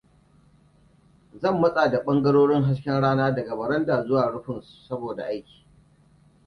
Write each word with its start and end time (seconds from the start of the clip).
Zan 1.41 1.59
matsa 1.63 1.91
da 1.91 1.99
bangarorin 2.07 2.63
hasken 2.71 2.99
rana 3.05 3.31
daga 3.35 3.57
baranda 3.61 4.03
zuwa 4.05 4.29
rufin 4.33 4.61
saboda 4.87 5.23
aiki. 5.25 5.65